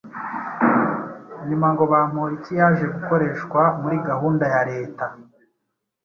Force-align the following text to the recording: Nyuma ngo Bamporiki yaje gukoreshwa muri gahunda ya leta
Nyuma 1.47 1.67
ngo 1.73 1.83
Bamporiki 1.91 2.51
yaje 2.59 2.85
gukoreshwa 2.95 3.61
muri 3.81 3.95
gahunda 4.07 4.45
ya 4.53 4.61
leta 4.69 5.05